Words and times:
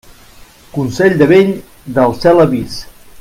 Consell 0.77 1.19
de 1.21 1.27
vell, 1.33 1.53
del 1.99 2.19
cel 2.25 2.43
avís. 2.49 2.81